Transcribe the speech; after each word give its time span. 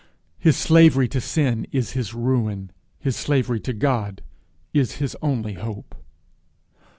His 0.39 0.57
slavery 0.57 1.07
to 1.09 1.21
sin 1.21 1.67
is 1.71 1.91
his 1.91 2.11
ruin; 2.15 2.71
his 2.97 3.15
slavery 3.15 3.59
to 3.59 3.71
God 3.71 4.23
is 4.73 4.93
his 4.93 5.15
only 5.21 5.53
hope. 5.53 5.93